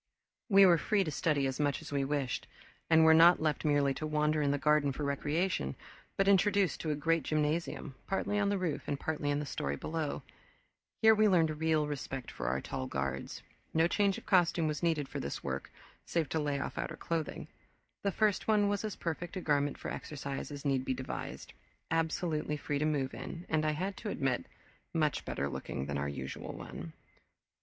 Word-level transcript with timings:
We 0.49 0.65
were 0.65 0.79
free 0.79 1.03
to 1.03 1.11
study 1.11 1.45
as 1.45 1.59
much 1.59 1.79
as 1.79 1.91
we 1.91 2.03
wished, 2.03 2.47
and 2.89 3.05
were 3.05 3.13
not 3.13 3.39
left 3.39 3.63
merely 3.63 3.93
to 3.93 4.07
wander 4.07 4.41
in 4.41 4.49
the 4.49 4.57
garden 4.57 4.91
for 4.91 5.03
recreation 5.03 5.75
but 6.17 6.27
introduced 6.27 6.81
to 6.81 6.89
a 6.89 6.95
great 6.95 7.21
gymnasium, 7.21 7.93
partly 8.07 8.39
on 8.39 8.49
the 8.49 8.57
roof 8.57 8.87
and 8.87 8.99
partly 8.99 9.29
in 9.29 9.37
the 9.37 9.45
story 9.45 9.75
below. 9.75 10.23
Here 11.03 11.13
we 11.13 11.27
learned 11.27 11.59
real 11.61 11.85
respect 11.85 12.31
for 12.31 12.47
our 12.47 12.59
tall 12.61 12.87
guards. 12.87 13.43
No 13.75 13.87
change 13.87 14.17
of 14.17 14.25
costume 14.25 14.65
was 14.67 14.81
needed 14.81 15.07
for 15.07 15.19
this 15.19 15.43
work, 15.43 15.71
save 16.07 16.27
to 16.29 16.39
lay 16.39 16.59
off 16.59 16.79
outer 16.79 16.97
clothing. 16.97 17.47
The 18.01 18.11
first 18.11 18.47
one 18.47 18.69
was 18.69 18.83
as 18.83 18.95
perfect 18.95 19.37
a 19.37 19.39
garment 19.41 19.77
for 19.77 19.91
exercise 19.93 20.49
as 20.51 20.65
need 20.65 20.83
be 20.83 20.95
devised, 20.95 21.53
absolutely 21.91 22.57
free 22.57 22.79
to 22.79 22.85
move 22.85 23.13
in, 23.13 23.45
and, 23.49 23.63
I 23.63 23.73
had 23.73 23.95
to 23.97 24.09
admit, 24.09 24.47
much 24.95 25.25
better 25.25 25.47
looking 25.47 25.85
than 25.85 25.99
our 25.99 26.09
usual 26.09 26.53
one. 26.53 26.93